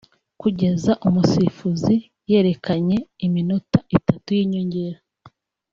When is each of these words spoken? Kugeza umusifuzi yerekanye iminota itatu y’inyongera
Kugeza 0.41 0.91
umusifuzi 1.07 1.95
yerekanye 2.31 2.97
iminota 3.25 3.79
itatu 3.97 4.27
y’inyongera 4.37 4.99